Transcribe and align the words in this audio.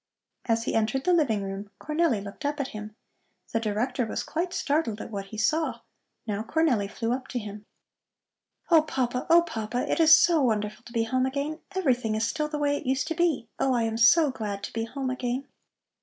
As 0.45 0.63
he 0.63 0.73
entered 0.73 1.03
the 1.03 1.13
living 1.13 1.43
room 1.43 1.69
Cornelli 1.79 2.23
looked 2.23 2.43
up 2.43 2.59
at 2.59 2.69
him. 2.69 2.95
The 3.53 3.59
Director 3.59 4.03
was 4.03 4.23
quite 4.23 4.51
startled 4.51 4.99
at 4.99 5.11
what 5.11 5.25
he 5.27 5.37
saw. 5.37 5.81
Now 6.25 6.41
Cornelli 6.41 6.89
flew 6.89 7.13
up 7.13 7.27
to 7.27 7.37
him. 7.37 7.67
"Oh, 8.71 8.81
Papa, 8.81 9.27
oh, 9.29 9.43
Papa! 9.43 9.87
It 9.87 9.99
is 9.99 10.17
so 10.17 10.41
wonderful 10.41 10.83
to 10.85 10.91
be 10.91 11.03
home 11.03 11.27
again! 11.27 11.59
Everything 11.75 12.15
is 12.15 12.25
still 12.27 12.47
the 12.47 12.57
way 12.57 12.77
it 12.77 12.87
used 12.87 13.07
to 13.09 13.13
be. 13.15 13.47
Oh, 13.59 13.75
I 13.75 13.83
am 13.83 13.95
so 13.95 14.31
glad 14.31 14.63
to 14.63 14.73
be 14.73 14.85
home 14.85 15.11
again!" 15.11 15.47